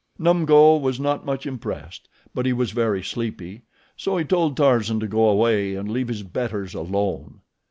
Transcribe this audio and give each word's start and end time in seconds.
Numgo 0.19 0.81
was 0.81 0.99
not 0.99 1.27
much 1.27 1.45
impressed; 1.45 2.09
but 2.33 2.47
he 2.47 2.53
was 2.53 2.71
very 2.71 3.03
sleepy, 3.03 3.61
so 3.95 4.17
he 4.17 4.25
told 4.25 4.57
Tarzan 4.57 4.99
to 4.99 5.07
go 5.07 5.29
away 5.29 5.75
and 5.75 5.91
leave 5.91 6.07
his 6.07 6.23
betters 6.23 6.73
alone. 6.73 7.41